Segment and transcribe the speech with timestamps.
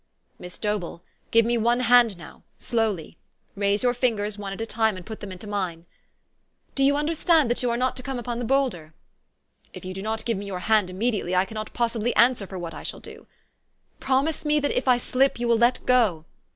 [0.39, 3.19] "Miss Dobell, give me one hand now slowly.
[3.55, 5.81] Raise your fingers, one at a time, and put them into mine.
[5.81, 5.85] u
[6.73, 8.95] Do you understand that you are not to come upon the bowlder?
[9.73, 12.73] "If you do not give me your hand immediately, I cannot possibly answer for what
[12.73, 13.27] I shall do.""
[13.99, 16.25] Promise me, that, if I slip, you will let go."